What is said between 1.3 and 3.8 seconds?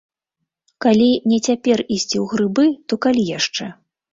не цяпер ісці ў грыбы, то калі яшчэ.